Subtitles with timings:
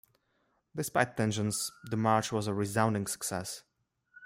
[0.75, 3.61] Despite tensions, the march was a resounding success.